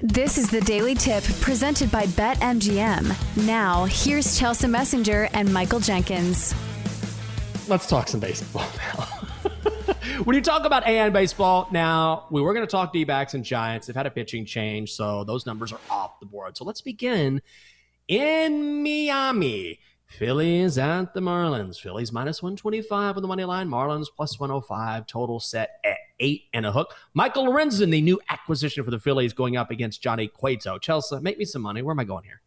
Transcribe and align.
This 0.00 0.36
is 0.36 0.50
the 0.50 0.60
Daily 0.60 0.94
Tip 0.94 1.24
presented 1.40 1.90
by 1.90 2.04
BetMGM. 2.04 3.46
Now, 3.46 3.86
here's 3.86 4.38
Chelsea 4.38 4.66
Messenger 4.66 5.30
and 5.32 5.50
Michael 5.50 5.80
Jenkins. 5.80 6.54
Let's 7.66 7.86
talk 7.86 8.06
some 8.06 8.20
baseball 8.20 8.68
now. 8.76 9.04
when 10.24 10.36
you 10.36 10.42
talk 10.42 10.66
about 10.66 10.86
AN 10.86 11.14
baseball, 11.14 11.66
now 11.72 12.26
we 12.30 12.42
were 12.42 12.52
going 12.52 12.66
to 12.66 12.70
talk 12.70 12.92
D 12.92 13.04
backs 13.04 13.32
and 13.32 13.42
Giants. 13.42 13.86
They've 13.86 13.96
had 13.96 14.04
a 14.04 14.10
pitching 14.10 14.44
change, 14.44 14.92
so 14.92 15.24
those 15.24 15.46
numbers 15.46 15.72
are 15.72 15.80
off 15.88 16.20
the 16.20 16.26
board. 16.26 16.58
So 16.58 16.66
let's 16.66 16.82
begin 16.82 17.40
in 18.06 18.82
Miami. 18.82 19.80
Phillies 20.04 20.76
at 20.76 21.14
the 21.14 21.20
Marlins. 21.20 21.80
Phillies 21.80 22.12
minus 22.12 22.42
125 22.42 23.16
on 23.16 23.22
the 23.22 23.28
money 23.28 23.44
line. 23.44 23.66
Marlins 23.66 24.08
plus 24.14 24.38
105. 24.38 25.06
Total 25.06 25.40
set 25.40 25.80
at 25.84 25.95
eight 26.20 26.44
and 26.52 26.64
a 26.66 26.72
hook. 26.72 26.94
Michael 27.14 27.46
Lorenzen, 27.46 27.90
the 27.90 28.00
new 28.00 28.20
acquisition 28.30 28.82
for 28.84 28.90
the 28.90 28.98
Phillies, 28.98 29.32
going 29.32 29.56
up 29.56 29.70
against 29.70 30.02
Johnny 30.02 30.28
Cueto. 30.28 30.78
Chelsea, 30.78 31.18
make 31.20 31.38
me 31.38 31.44
some 31.44 31.62
money. 31.62 31.82
Where 31.82 31.92
am 31.92 32.00
I 32.00 32.04
going 32.04 32.24
here? 32.24 32.40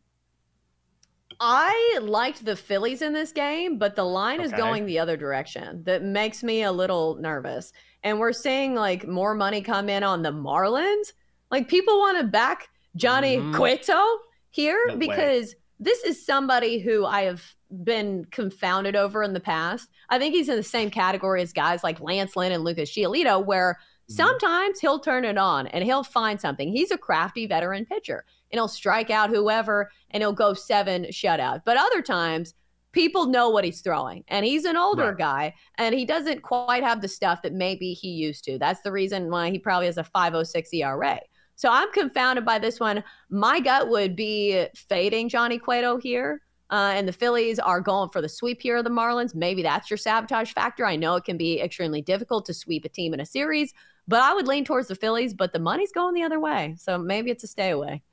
I 1.41 1.99
liked 2.01 2.43
the 2.43 2.55
Phillies 2.55 3.01
in 3.01 3.13
this 3.13 3.31
game, 3.31 3.77
but 3.77 3.95
the 3.95 4.03
line 4.03 4.41
is 4.41 4.51
going 4.51 4.85
the 4.85 4.99
other 4.99 5.15
direction. 5.15 5.83
That 5.85 6.03
makes 6.03 6.43
me 6.43 6.63
a 6.63 6.71
little 6.71 7.15
nervous. 7.15 7.71
And 8.03 8.19
we're 8.19 8.33
seeing 8.33 8.75
like 8.75 9.07
more 9.07 9.33
money 9.35 9.61
come 9.61 9.87
in 9.87 10.03
on 10.03 10.21
the 10.21 10.31
Marlins. 10.33 11.13
Like 11.49 11.69
people 11.69 11.97
want 11.97 12.17
to 12.19 12.25
back 12.25 12.67
Johnny 12.97 13.37
Mhm. 13.37 13.55
Cueto 13.55 14.03
here 14.49 14.83
No 14.87 14.93
way. 14.95 14.99
because 14.99 15.55
this 15.79 16.03
is 16.03 16.25
somebody 16.25 16.79
who 16.79 17.05
I 17.05 17.21
have 17.21 17.55
been 17.83 18.25
confounded 18.31 18.95
over 18.95 19.23
in 19.23 19.33
the 19.33 19.39
past. 19.39 19.89
I 20.09 20.17
think 20.19 20.33
he's 20.33 20.49
in 20.49 20.55
the 20.55 20.63
same 20.63 20.89
category 20.89 21.41
as 21.41 21.53
guys 21.53 21.83
like 21.83 21.99
Lance 21.99 22.35
Lynn 22.35 22.51
and 22.51 22.63
Lucas 22.63 22.91
Giolito, 22.91 23.43
where 23.45 23.77
Mhm. 24.09 24.15
sometimes 24.15 24.79
he'll 24.79 24.99
turn 24.99 25.23
it 25.25 25.37
on 25.37 25.67
and 25.67 25.83
he'll 25.83 26.03
find 26.03 26.41
something. 26.41 26.71
He's 26.71 26.91
a 26.91 26.97
crafty 26.97 27.45
veteran 27.45 27.85
pitcher 27.85 28.25
and 28.51 28.57
he'll 28.57 28.67
strike 28.67 29.11
out 29.11 29.29
whoever 29.29 29.91
and 30.09 30.23
he'll 30.23 30.33
go 30.33 30.53
seven 30.53 31.05
shutout. 31.05 31.61
But 31.63 31.77
other 31.77 32.01
times, 32.01 32.55
people 32.91 33.27
know 33.27 33.49
what 33.49 33.63
he's 33.63 33.81
throwing, 33.81 34.23
and 34.29 34.43
he's 34.43 34.65
an 34.65 34.75
older 34.75 35.09
Right. 35.09 35.17
guy, 35.19 35.53
and 35.77 35.93
he 35.93 36.05
doesn't 36.05 36.41
quite 36.41 36.81
have 36.81 37.01
the 37.01 37.07
stuff 37.07 37.43
that 37.43 37.53
maybe 37.53 37.93
he 37.93 38.09
used 38.09 38.43
to. 38.45 38.57
That's 38.57 38.81
the 38.81 38.91
reason 38.91 39.29
why 39.29 39.51
he 39.51 39.59
probably 39.59 39.85
has 39.85 39.99
a 39.99 40.03
506 40.03 40.73
ERA. 40.73 41.19
So 41.55 41.69
I'm 41.69 41.91
confounded 41.91 42.45
by 42.45 42.57
this 42.57 42.79
one. 42.79 43.03
My 43.29 43.59
gut 43.59 43.89
would 43.89 44.15
be 44.15 44.65
fading 44.75 45.29
Johnny 45.29 45.59
Cueto 45.59 45.97
here. 45.97 46.41
Uh, 46.71 46.93
and 46.95 47.07
the 47.07 47.13
Phillies 47.13 47.59
are 47.59 47.81
going 47.81 48.09
for 48.09 48.21
the 48.21 48.29
sweep 48.29 48.61
here 48.61 48.77
of 48.77 48.83
the 48.83 48.89
Marlins. 48.89 49.33
Maybe 49.33 49.63
that's 49.63 49.89
your 49.89 49.97
sabotage 49.97 50.53
factor. 50.53 50.85
I 50.85 50.95
know 50.95 51.15
it 51.15 51.25
can 51.25 51.37
be 51.37 51.59
extremely 51.59 52.01
difficult 52.01 52.45
to 52.45 52.53
sweep 52.53 52.85
a 52.85 52.89
team 52.89 53.13
in 53.13 53.19
a 53.19 53.25
series, 53.25 53.73
but 54.07 54.21
I 54.21 54.33
would 54.33 54.47
lean 54.47 54.65
towards 54.65 54.87
the 54.87 54.95
Phillies, 54.95 55.33
but 55.33 55.51
the 55.53 55.59
money's 55.59 55.91
going 55.91 56.13
the 56.13 56.23
other 56.23 56.39
way. 56.39 56.75
So 56.77 56.97
maybe 56.97 57.31
it's 57.31 57.43
a 57.43 57.47
stay 57.47 57.71
away. 57.71 58.03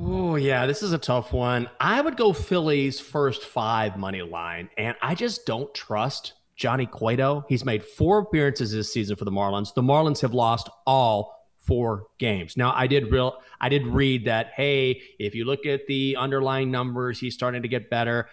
Oh, 0.00 0.36
yeah, 0.36 0.66
this 0.66 0.82
is 0.82 0.92
a 0.92 0.98
tough 0.98 1.32
one. 1.32 1.68
I 1.78 2.00
would 2.00 2.16
go 2.16 2.32
Phillies 2.32 2.98
first 2.98 3.44
five 3.44 3.96
money 3.96 4.22
line, 4.22 4.70
and 4.76 4.96
I 5.02 5.14
just 5.14 5.46
don't 5.46 5.72
trust 5.74 6.32
Johnny 6.56 6.86
Cueto. 6.86 7.44
He's 7.48 7.64
made 7.64 7.84
four 7.84 8.20
appearances 8.20 8.72
this 8.72 8.92
season 8.92 9.16
for 9.16 9.24
the 9.24 9.30
Marlins. 9.30 9.74
The 9.74 9.82
Marlins 9.82 10.20
have 10.22 10.34
lost 10.34 10.68
all 10.86 11.43
four 11.64 12.06
games. 12.18 12.56
Now, 12.56 12.72
I 12.74 12.86
did 12.86 13.10
real 13.10 13.40
I 13.60 13.68
did 13.68 13.86
read 13.86 14.26
that, 14.26 14.52
hey, 14.54 15.02
if 15.18 15.34
you 15.34 15.44
look 15.44 15.66
at 15.66 15.86
the 15.86 16.16
underlying 16.16 16.70
numbers, 16.70 17.18
he's 17.18 17.34
starting 17.34 17.62
to 17.62 17.68
get 17.68 17.90
better. 17.90 18.28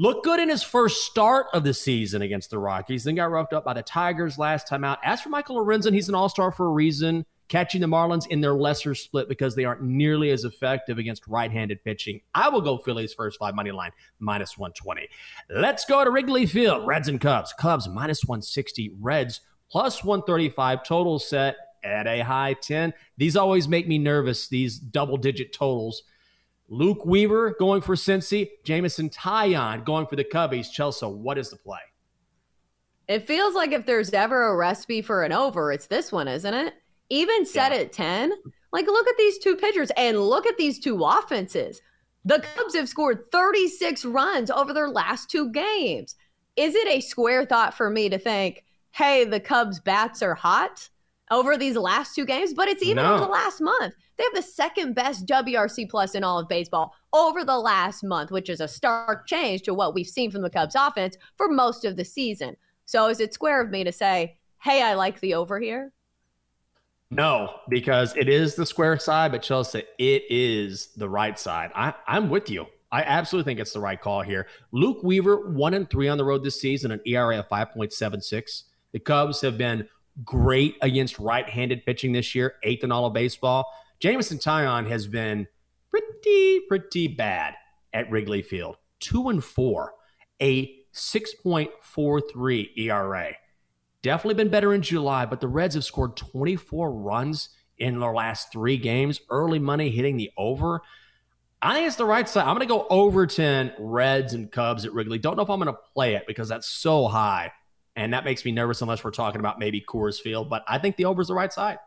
Looked 0.00 0.24
good 0.24 0.38
in 0.38 0.48
his 0.48 0.62
first 0.62 1.04
start 1.04 1.46
of 1.52 1.64
the 1.64 1.74
season 1.74 2.22
against 2.22 2.50
the 2.50 2.58
Rockies, 2.58 3.02
then 3.02 3.16
got 3.16 3.32
roughed 3.32 3.52
up 3.52 3.64
by 3.64 3.74
the 3.74 3.82
Tigers 3.82 4.38
last 4.38 4.68
time 4.68 4.84
out. 4.84 4.98
As 5.02 5.20
for 5.20 5.28
Michael 5.28 5.56
Lorenzen, 5.56 5.92
he's 5.92 6.08
an 6.08 6.14
all-star 6.14 6.52
for 6.52 6.66
a 6.66 6.70
reason 6.70 7.26
catching 7.48 7.80
the 7.80 7.86
Marlins 7.86 8.26
in 8.28 8.40
their 8.40 8.54
lesser 8.54 8.94
split 8.94 9.28
because 9.28 9.56
they 9.56 9.64
aren't 9.64 9.82
nearly 9.82 10.30
as 10.30 10.44
effective 10.44 10.98
against 10.98 11.26
right-handed 11.26 11.82
pitching. 11.82 12.20
I 12.34 12.48
will 12.48 12.60
go 12.60 12.78
Phillies 12.78 13.14
first 13.14 13.38
five 13.38 13.54
money 13.54 13.70
line 13.70 13.90
minus 14.18 14.56
120. 14.56 15.08
Let's 15.50 15.84
go 15.84 16.04
to 16.04 16.10
Wrigley 16.10 16.46
Field. 16.46 16.86
Reds 16.86 17.08
and 17.08 17.20
Cubs. 17.20 17.52
Cubs 17.58 17.88
minus 17.88 18.24
160. 18.24 18.92
Reds 19.00 19.40
plus 19.70 20.04
135. 20.04 20.84
Total 20.84 21.18
set 21.18 21.56
at 21.84 22.06
a 22.06 22.20
high 22.20 22.54
10. 22.54 22.92
These 23.16 23.36
always 23.36 23.68
make 23.68 23.86
me 23.88 23.98
nervous, 23.98 24.48
these 24.48 24.78
double-digit 24.78 25.52
totals. 25.52 26.02
Luke 26.68 27.04
Weaver 27.06 27.56
going 27.58 27.80
for 27.80 27.94
Cincy. 27.94 28.50
Jameson 28.64 29.08
Taillon 29.10 29.84
going 29.84 30.06
for 30.06 30.16
the 30.16 30.24
Cubbies. 30.24 30.70
Chelsea, 30.70 31.06
what 31.06 31.38
is 31.38 31.50
the 31.50 31.56
play? 31.56 31.78
It 33.06 33.26
feels 33.26 33.54
like 33.54 33.72
if 33.72 33.86
there's 33.86 34.12
ever 34.12 34.48
a 34.48 34.56
recipe 34.56 35.00
for 35.00 35.24
an 35.24 35.32
over, 35.32 35.72
it's 35.72 35.86
this 35.86 36.12
one, 36.12 36.28
isn't 36.28 36.52
it? 36.52 36.74
Even 37.08 37.46
set 37.46 37.72
Yeah. 37.72 37.78
at 37.78 37.92
10. 37.92 38.32
Like, 38.70 38.86
look 38.86 39.08
at 39.08 39.16
these 39.16 39.38
two 39.38 39.56
pitchers 39.56 39.90
and 39.96 40.20
look 40.20 40.46
at 40.46 40.58
these 40.58 40.78
two 40.78 41.02
offenses. 41.02 41.80
The 42.26 42.40
Cubs 42.40 42.74
have 42.74 42.88
scored 42.88 43.30
36 43.32 44.04
runs 44.04 44.50
over 44.50 44.74
their 44.74 44.90
last 44.90 45.30
two 45.30 45.50
games. 45.50 46.16
Is 46.56 46.74
it 46.74 46.86
a 46.86 47.00
square 47.00 47.46
thought 47.46 47.72
for 47.72 47.88
me 47.88 48.10
to 48.10 48.18
think, 48.18 48.64
hey, 48.90 49.24
the 49.24 49.40
Cubs' 49.40 49.80
bats 49.80 50.22
are 50.22 50.34
hot 50.34 50.90
over 51.30 51.56
these 51.56 51.76
last 51.76 52.14
two 52.14 52.24
games? 52.24 52.54
But 52.54 52.68
it's 52.68 52.82
even 52.82 53.02
No. 53.02 53.14
over 53.14 53.24
the 53.24 53.30
last 53.30 53.60
month. 53.60 53.94
They 54.16 54.24
have 54.24 54.34
the 54.34 54.42
second 54.42 54.94
best 54.94 55.26
WRC 55.26 55.88
plus 55.88 56.14
in 56.14 56.24
all 56.24 56.38
of 56.38 56.48
baseball 56.48 56.94
over 57.12 57.44
the 57.44 57.58
last 57.58 58.02
month, 58.02 58.30
which 58.30 58.48
is 58.50 58.60
a 58.60 58.68
stark 58.68 59.26
change 59.26 59.62
to 59.62 59.74
what 59.74 59.94
we've 59.94 60.06
seen 60.06 60.30
from 60.30 60.42
the 60.42 60.50
Cubs 60.50 60.74
offense 60.74 61.16
for 61.36 61.48
most 61.48 61.84
of 61.84 61.96
the 61.96 62.04
season. 62.04 62.56
So 62.84 63.08
is 63.08 63.20
it 63.20 63.34
square 63.34 63.60
of 63.62 63.70
me 63.70 63.84
to 63.84 63.92
say, 63.92 64.38
hey, 64.62 64.82
I 64.82 64.94
like 64.94 65.20
the 65.20 65.34
over 65.34 65.60
here? 65.60 65.92
No, 67.10 67.60
because 67.68 68.14
it 68.16 68.28
is 68.28 68.54
the 68.54 68.66
square 68.66 68.98
side, 68.98 69.32
but 69.32 69.42
Chelsea, 69.42 69.84
it 69.98 70.24
is 70.28 70.88
the 70.96 71.08
right 71.08 71.38
side. 71.38 71.70
I, 71.74 71.94
I'm 72.06 72.28
with 72.28 72.50
you. 72.50 72.66
I 72.90 73.02
absolutely 73.02 73.50
think 73.50 73.60
it's 73.60 73.72
the 73.72 73.80
right 73.80 74.00
call 74.00 74.22
here. 74.22 74.46
Luke 74.72 75.02
Weaver, 75.02 75.50
one 75.50 75.74
and 75.74 75.88
three 75.88 76.08
on 76.08 76.18
the 76.18 76.24
road 76.24 76.42
this 76.42 76.60
season, 76.60 76.90
an 76.90 77.00
ERA 77.06 77.38
of 77.38 77.48
5.76. 77.48 78.64
The 78.92 78.98
Cubs 78.98 79.40
have 79.42 79.56
been 79.58 79.88
great 80.24 80.76
against 80.82 81.18
right 81.18 81.48
handed 81.48 81.84
pitching 81.84 82.12
this 82.12 82.34
year, 82.34 82.54
eighth 82.62 82.84
in 82.84 82.92
all 82.92 83.06
of 83.06 83.12
baseball. 83.12 83.66
Jameson 84.00 84.38
Taillon 84.38 84.88
has 84.88 85.06
been 85.06 85.46
pretty, 85.90 86.60
pretty 86.68 87.08
bad 87.08 87.54
at 87.92 88.10
Wrigley 88.10 88.42
Field. 88.42 88.76
Two 89.00 89.28
and 89.28 89.42
four, 89.42 89.94
a 90.40 90.74
6.43 90.92 92.68
ERA 92.76 93.34
definitely 94.02 94.42
been 94.42 94.50
better 94.50 94.72
in 94.72 94.82
July, 94.82 95.26
but 95.26 95.40
the 95.40 95.48
Reds 95.48 95.74
have 95.74 95.84
scored 95.84 96.16
24 96.16 96.92
runs 96.92 97.50
in 97.76 98.00
their 98.00 98.12
last 98.12 98.52
three 98.52 98.76
games. 98.76 99.20
Early 99.30 99.58
money 99.58 99.90
hitting 99.90 100.16
the 100.16 100.30
over. 100.36 100.82
I 101.60 101.74
think 101.74 101.88
it's 101.88 101.96
the 101.96 102.04
right 102.04 102.28
side. 102.28 102.42
I'm 102.42 102.56
going 102.56 102.60
to 102.60 102.66
go 102.66 102.86
over 102.88 103.26
10 103.26 103.72
Reds 103.78 104.32
and 104.32 104.50
Cubs 104.50 104.84
at 104.84 104.92
Wrigley. 104.92 105.18
Don't 105.18 105.36
know 105.36 105.42
if 105.42 105.50
I'm 105.50 105.60
going 105.60 105.74
to 105.74 105.80
play 105.94 106.14
it 106.14 106.24
because 106.26 106.48
that's 106.48 106.68
so 106.68 107.08
high. 107.08 107.52
And 107.98 108.12
that 108.14 108.24
makes 108.24 108.44
me 108.44 108.52
nervous 108.52 108.80
unless 108.80 109.02
we're 109.02 109.10
talking 109.10 109.40
about 109.40 109.58
maybe 109.58 109.80
Coors 109.80 110.20
Field. 110.20 110.48
But 110.48 110.64
I 110.68 110.78
think 110.78 110.96
the 110.96 111.04
over 111.06 111.20
is 111.20 111.28
the 111.28 111.34
right 111.34 111.52
side. 111.52 111.78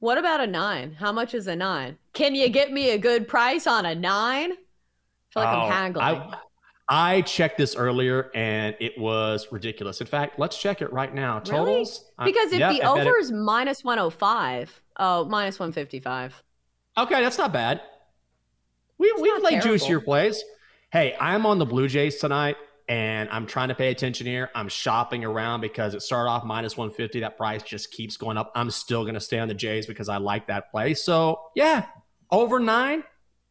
What 0.00 0.18
about 0.18 0.40
a 0.40 0.46
nine? 0.46 0.92
How 0.94 1.12
much 1.12 1.32
is 1.32 1.46
a 1.46 1.56
nine? 1.56 1.96
Can 2.12 2.34
you 2.34 2.48
get 2.48 2.72
me 2.72 2.90
a 2.90 2.98
good 2.98 3.28
price 3.28 3.66
on 3.66 3.86
a 3.86 3.94
nine? 3.94 4.52
I 4.52 4.54
feel 5.32 5.42
like 5.44 5.56
Oh, 5.56 5.60
I'm 5.60 5.72
haggling. 5.72 6.04
I, 6.04 6.38
I 6.88 7.20
checked 7.22 7.56
this 7.56 7.74
earlier 7.76 8.30
and 8.34 8.76
it 8.80 8.98
was 8.98 9.46
ridiculous. 9.50 10.00
In 10.00 10.06
fact, 10.06 10.38
let's 10.38 10.58
check 10.60 10.82
it 10.82 10.92
right 10.92 11.12
now. 11.14 11.34
Really? 11.38 11.50
Totals? 11.50 12.04
I- 12.18 12.24
because 12.26 12.52
if 12.52 12.58
yeah, 12.58 12.72
the 12.72 12.82
I 12.82 12.94
bet 12.96 13.06
it- 13.06 13.08
over 13.10 13.18
is 13.18 13.32
minus 13.32 13.84
105, 13.84 14.82
oh, 14.98 15.24
minus 15.24 15.58
155. 15.58 16.42
Okay, 16.98 17.20
that's 17.22 17.38
not 17.38 17.52
bad. 17.52 17.80
We 18.98 19.12
we 19.20 19.28
not 19.28 19.40
play 19.40 19.50
terrible. 19.52 19.68
juicier 19.68 20.00
plays. 20.00 20.42
Hey, 20.90 21.14
I'm 21.20 21.44
on 21.46 21.58
the 21.58 21.66
Blue 21.66 21.88
Jays 21.88 22.16
tonight, 22.16 22.56
and 22.88 23.28
I'm 23.30 23.46
trying 23.46 23.68
to 23.68 23.74
pay 23.74 23.90
attention 23.90 24.26
here. 24.26 24.50
I'm 24.54 24.68
shopping 24.68 25.24
around 25.24 25.60
because 25.60 25.94
it 25.94 26.02
started 26.02 26.30
off 26.30 26.44
minus 26.44 26.76
150. 26.76 27.20
That 27.20 27.36
price 27.36 27.62
just 27.62 27.90
keeps 27.90 28.16
going 28.16 28.36
up. 28.36 28.52
I'm 28.54 28.70
still 28.70 29.02
going 29.02 29.14
to 29.14 29.20
stay 29.20 29.38
on 29.38 29.48
the 29.48 29.54
Jays 29.54 29.86
because 29.86 30.08
I 30.08 30.18
like 30.18 30.46
that 30.46 30.70
play. 30.70 30.94
So 30.94 31.40
yeah, 31.56 31.86
over 32.30 32.60
nine, 32.60 33.02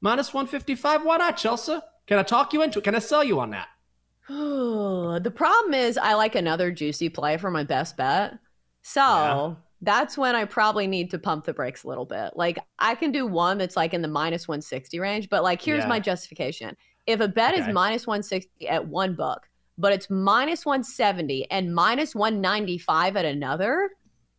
minus 0.02 0.34
155. 0.34 1.04
Why 1.04 1.18
not, 1.18 1.38
Chelsea? 1.38 1.78
Can 2.08 2.18
I 2.20 2.24
talk 2.24 2.54
you 2.54 2.62
into 2.62 2.80
it? 2.80 2.84
Can 2.86 2.96
I 2.96 3.00
sell 3.00 3.24
you 3.24 3.40
on 3.40 3.50
that? 3.52 3.68
the 4.28 5.32
problem 5.36 5.74
is 5.74 5.98
I 5.98 6.14
like 6.16 6.36
another 6.36 6.72
juicy 6.72 7.10
play 7.10 7.38
for 7.38 7.52
my 7.52 7.64
best 7.64 7.98
bet. 7.98 8.34
So 8.82 9.02
Yeah. 9.02 9.54
that's 9.82 10.18
when 10.18 10.36
I 10.36 10.46
probably 10.46 10.88
need 10.88 11.12
to 11.12 11.20
pump 11.20 11.46
the 11.46 11.54
brakes 11.54 11.84
a 11.84 11.88
little 11.88 12.06
bit. 12.06 12.32
Like 12.36 12.60
I 12.80 12.96
can 12.96 13.12
do 13.12 13.28
one 13.28 13.58
that's 13.58 13.76
like 13.76 13.94
in 13.94 14.02
the 14.02 14.08
minus 14.08 14.48
160 14.48 15.00
range, 15.00 15.30
but 15.30 15.44
like 15.44 15.62
here's 15.62 15.84
Yeah. 15.84 15.90
my 15.90 16.00
justification. 16.00 16.76
If 17.07 17.19
a 17.19 17.28
bet 17.28 17.54
Okay. 17.54 17.63
is 17.63 17.74
minus 17.74 18.07
160 18.07 18.68
at 18.68 18.88
one 18.88 19.13
book, 19.16 19.48
but 19.78 19.94
it's 19.94 20.10
minus 20.10 20.66
170 20.66 21.50
and 21.52 21.74
minus 21.74 22.16
195 22.16 23.16
at 23.16 23.25
another, 23.25 23.90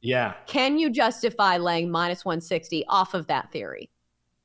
Yeah. 0.00 0.34
can 0.46 0.78
you 0.78 0.90
justify 0.90 1.58
laying 1.58 1.90
minus 1.90 2.24
160 2.24 2.84
off 2.88 3.14
of 3.14 3.26
that 3.28 3.52
theory? 3.52 3.90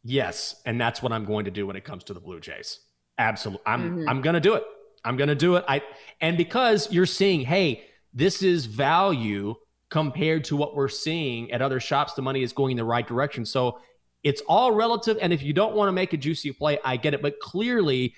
Yes, 0.03 0.61
and 0.65 0.79
that's 0.79 1.01
what 1.03 1.11
I'm 1.11 1.25
going 1.25 1.45
to 1.45 1.51
do 1.51 1.67
when 1.67 1.75
it 1.75 1.83
comes 1.83 2.03
to 2.05 2.13
the 2.13 2.19
Blue 2.19 2.39
Jays. 2.39 2.79
Absolutely. 3.17 3.63
I'm 3.65 3.97
Mhm. 3.97 4.09
I'm 4.09 4.21
going 4.21 4.33
to 4.33 4.39
do 4.39 4.53
it. 4.55 4.63
I'm 5.03 5.17
going 5.17 5.27
to 5.29 5.35
do 5.35 5.55
it. 5.55 5.65
I 5.67 5.81
and 6.19 6.37
because 6.37 6.91
you're 6.91 7.05
seeing, 7.05 7.41
hey, 7.41 7.85
this 8.13 8.41
is 8.43 8.65
value 8.65 9.55
compared 9.89 10.43
to 10.45 10.55
what 10.55 10.75
we're 10.75 10.87
seeing 10.87 11.51
at 11.51 11.61
other 11.61 11.79
shops, 11.79 12.13
the 12.13 12.21
money 12.21 12.41
is 12.43 12.53
going 12.53 12.71
in 12.71 12.77
the 12.77 12.85
right 12.85 13.05
direction. 13.07 13.45
So 13.45 13.79
It's 14.23 14.41
all 14.47 14.71
relative. 14.71 15.17
And 15.21 15.33
if 15.33 15.41
you 15.41 15.53
don't 15.53 15.75
want 15.75 15.87
to 15.89 15.93
make 15.93 16.13
a 16.13 16.17
juicy 16.17 16.51
play, 16.51 16.79
I 16.83 16.97
get 16.97 17.13
it. 17.13 17.21
But 17.21 17.39
clearly, 17.39 18.13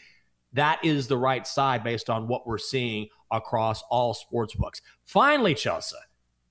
that 0.54 0.84
is 0.84 1.08
the 1.08 1.18
right 1.18 1.46
side 1.48 1.84
based 1.84 2.10
on 2.10 2.28
what 2.28 2.46
we're 2.46 2.58
seeing 2.58 3.08
across 3.32 3.84
all 3.90 4.14
sports 4.14 4.54
books. 4.54 4.82
Finally, 5.06 5.56
Chelsea, 5.56 5.96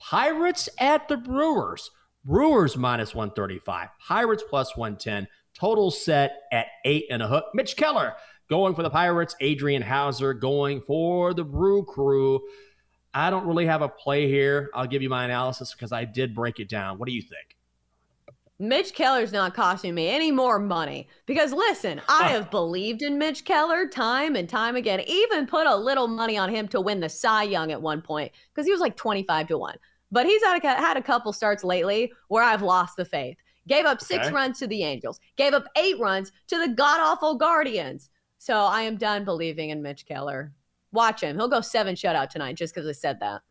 Pirates 0.00 0.68
at 0.78 1.08
the 1.08 1.16
Brewers. 1.16 1.90
Brewers 2.24 2.76
minus 2.76 3.14
135, 3.14 3.88
Pirates 3.98 4.44
plus 4.48 4.76
110. 4.76 5.28
Total 5.54 5.90
set 5.90 6.42
at 6.50 6.66
eight 6.84 7.06
and 7.10 7.22
a 7.22 7.28
hook. 7.28 7.46
Mitch 7.52 7.76
Keller 7.76 8.14
going 8.48 8.74
for 8.74 8.82
the 8.82 8.90
Pirates. 8.90 9.34
Adrian 9.40 9.82
Houser 9.82 10.32
going 10.32 10.80
for 10.80 11.34
the 11.34 11.44
Brew 11.44 11.84
Crew. 11.84 12.40
I 13.14 13.30
don't 13.30 13.46
really 13.46 13.66
have 13.66 13.82
a 13.82 13.88
play 13.88 14.28
here. 14.28 14.70
I'll 14.74 14.86
give 14.86 15.02
you 15.02 15.10
my 15.10 15.24
analysis 15.24 15.74
because 15.74 15.92
I 15.92 16.04
did 16.04 16.34
break 16.34 16.58
it 16.60 16.68
down. 16.68 16.98
What 16.98 17.06
do 17.06 17.14
you 17.14 17.22
think? 17.22 17.56
Mitch 18.58 18.94
Keller's 18.94 19.32
not 19.32 19.54
costing 19.54 19.94
me 19.94 20.08
any 20.08 20.30
more 20.30 20.58
money 20.58 21.08
because 21.26 21.52
listen, 21.52 22.00
I 22.08 22.28
have 22.28 22.50
believed 22.50 23.02
in 23.02 23.18
Mitch 23.18 23.44
Keller 23.44 23.88
time 23.88 24.36
and 24.36 24.48
time 24.48 24.76
again. 24.76 25.00
Even 25.06 25.46
put 25.46 25.66
a 25.66 25.74
little 25.74 26.06
money 26.06 26.38
on 26.38 26.48
him 26.48 26.68
to 26.68 26.80
win 26.80 27.00
the 27.00 27.08
Cy 27.08 27.44
Young 27.44 27.72
at 27.72 27.82
one 27.82 28.02
point 28.02 28.30
because 28.54 28.66
he 28.66 28.72
was 28.72 28.80
like 28.80 28.96
25 28.96 29.48
to 29.48 29.58
1. 29.58 29.76
But 30.12 30.26
he's 30.26 30.42
had 30.44 30.62
a, 30.62 30.68
had 30.68 30.96
a 30.96 31.02
couple 31.02 31.32
starts 31.32 31.64
lately 31.64 32.12
where 32.28 32.44
I've 32.44 32.62
lost 32.62 32.96
the 32.96 33.04
faith. 33.04 33.36
Gave 33.66 33.86
up 33.86 34.00
six 34.00 34.26
okay. 34.26 34.34
runs 34.34 34.58
to 34.58 34.66
the 34.66 34.82
Angels, 34.82 35.20
gave 35.36 35.54
up 35.54 35.64
eight 35.76 35.98
runs 35.98 36.32
to 36.48 36.58
the 36.58 36.68
god 36.68 37.00
awful 37.00 37.36
Guardians. 37.36 38.10
So 38.38 38.54
I 38.56 38.82
am 38.82 38.96
done 38.96 39.24
believing 39.24 39.70
in 39.70 39.82
Mitch 39.82 40.04
Keller. 40.04 40.52
Watch 40.92 41.22
him. 41.22 41.36
He'll 41.36 41.48
go 41.48 41.60
seven 41.60 41.94
shutout 41.94 42.28
tonight 42.28 42.56
just 42.56 42.74
because 42.74 42.88
I 42.88 42.92
said 42.92 43.20
that. 43.20 43.42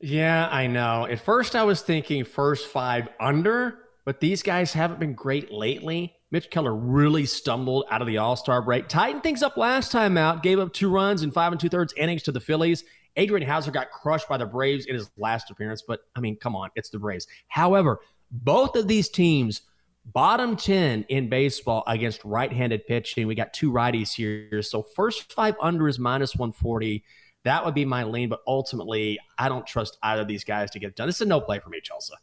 Yeah, 0.00 0.48
I 0.50 0.66
know. 0.68 1.06
At 1.06 1.20
first, 1.20 1.56
I 1.56 1.64
was 1.64 1.82
thinking 1.82 2.24
first 2.24 2.68
five 2.68 3.08
under, 3.18 3.87
but 4.08 4.20
these 4.20 4.42
guys 4.42 4.72
haven't 4.72 4.98
been 4.98 5.12
great 5.12 5.52
lately. 5.52 6.16
Mitch 6.30 6.48
Keller 6.48 6.74
really 6.74 7.26
stumbled 7.26 7.84
out 7.90 8.00
of 8.00 8.08
the 8.08 8.16
All 8.16 8.36
Star 8.36 8.62
break. 8.62 8.88
Tightened 8.88 9.22
things 9.22 9.42
up 9.42 9.58
last 9.58 9.92
time 9.92 10.16
out, 10.16 10.42
gave 10.42 10.58
up 10.58 10.72
two 10.72 10.88
runs 10.88 11.22
in 11.22 11.30
five 11.30 11.52
and 11.52 11.60
two 11.60 11.68
thirds 11.68 11.92
innings 11.94 12.22
to 12.22 12.32
the 12.32 12.40
Phillies. 12.40 12.84
Adrian 13.16 13.46
Houser 13.46 13.70
got 13.70 13.90
crushed 13.90 14.26
by 14.26 14.38
the 14.38 14.46
Braves 14.46 14.86
in 14.86 14.94
his 14.94 15.10
last 15.18 15.50
appearance, 15.50 15.82
but 15.86 16.00
I 16.16 16.20
mean, 16.20 16.38
come 16.38 16.56
on, 16.56 16.70
it's 16.74 16.88
the 16.88 16.98
Braves. 16.98 17.26
However, 17.48 18.00
both 18.30 18.76
of 18.76 18.88
these 18.88 19.10
teams, 19.10 19.60
bottom 20.06 20.56
10 20.56 21.04
in 21.10 21.28
baseball 21.28 21.84
against 21.86 22.24
right 22.24 22.50
handed 22.50 22.86
pitching. 22.86 23.26
We 23.26 23.34
got 23.34 23.52
two 23.52 23.70
righties 23.70 24.14
here. 24.14 24.62
So, 24.62 24.82
first 24.96 25.34
five 25.34 25.54
under 25.60 25.86
is 25.86 25.98
minus 25.98 26.34
140. 26.34 27.04
That 27.44 27.62
would 27.62 27.74
be 27.74 27.84
my 27.84 28.04
lean, 28.04 28.30
but 28.30 28.40
ultimately, 28.46 29.18
I 29.36 29.50
don't 29.50 29.66
trust 29.66 29.98
either 30.02 30.22
of 30.22 30.28
these 30.28 30.44
guys 30.44 30.70
to 30.70 30.78
get 30.78 30.96
done. 30.96 31.10
Is 31.10 31.20
a 31.20 31.26
no 31.26 31.42
play 31.42 31.58
for 31.58 31.68
me, 31.68 31.82
Chelsea. 31.82 32.14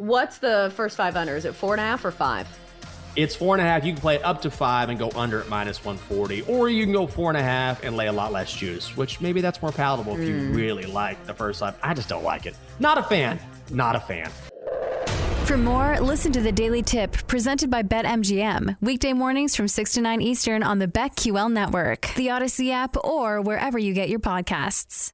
What's 0.00 0.38
the 0.38 0.72
first 0.76 0.96
five 0.96 1.14
under? 1.14 1.36
Is 1.36 1.44
it 1.44 1.54
four 1.54 1.74
and 1.74 1.80
a 1.80 1.84
half 1.84 2.06
or 2.06 2.10
five? 2.10 2.48
It's 3.16 3.36
four 3.36 3.54
and 3.54 3.60
a 3.60 3.66
half. 3.66 3.84
You 3.84 3.92
can 3.92 4.00
play 4.00 4.14
it 4.14 4.24
up 4.24 4.40
to 4.42 4.50
five 4.50 4.88
and 4.88 4.98
go 4.98 5.10
under 5.14 5.42
at 5.42 5.48
minus 5.50 5.84
140, 5.84 6.40
or 6.50 6.70
you 6.70 6.84
can 6.84 6.94
go 6.94 7.06
four 7.06 7.28
and 7.28 7.36
a 7.36 7.42
half 7.42 7.84
and 7.84 7.98
lay 7.98 8.06
a 8.06 8.12
lot 8.12 8.32
less 8.32 8.50
juice, 8.50 8.96
which 8.96 9.20
maybe 9.20 9.42
that's 9.42 9.60
more 9.60 9.72
palatable 9.72 10.14
mm. 10.14 10.22
if 10.22 10.26
you 10.26 10.38
hmm. 10.38 10.54
really 10.54 10.84
like 10.84 11.22
the 11.26 11.34
first 11.34 11.60
five. 11.60 11.76
I 11.82 11.92
just 11.92 12.08
don't 12.08 12.24
like 12.24 12.46
it. 12.46 12.56
Not 12.78 12.96
a 12.96 13.02
fan. 13.02 13.38
Not 13.70 13.94
a 13.94 14.00
fan. 14.00 14.30
For 15.44 15.58
more, 15.58 16.00
listen 16.00 16.32
to 16.32 16.40
the 16.40 16.52
Daily 16.52 16.80
Tip 16.80 17.26
presented 17.26 17.68
by 17.68 17.82
BetMGM. 17.82 18.78
Weekday 18.80 19.12
mornings 19.12 19.54
from 19.54 19.68
6 19.68 19.92
to 19.92 20.00
9 20.00 20.22
Eastern 20.22 20.62
on 20.62 20.78
the 20.78 20.88
BetQL 20.88 21.52
network, 21.52 22.08
the 22.16 22.28
Audacy 22.28 22.70
app, 22.70 22.96
or 23.04 23.42
wherever 23.42 23.78
you 23.78 23.92
get 23.92 24.08
your 24.08 24.20
podcasts. 24.20 25.12